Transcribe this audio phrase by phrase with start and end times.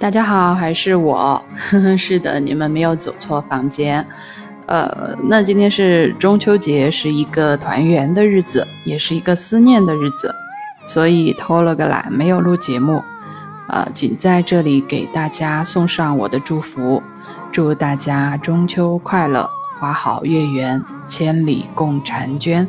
[0.00, 1.42] 大家好，还是我。
[1.98, 4.06] 是的，你们没有走错房间。
[4.66, 10.32] 呃，那今天是中秋节，是一个团圆的日子，也是一个思念的日子，
[10.86, 13.02] 所以偷了个懒，没有录节目。
[13.66, 17.02] 呃，仅在这里给大家送上我的祝福，
[17.50, 22.66] 祝大家中秋快乐，花好月圆，千里共婵娟。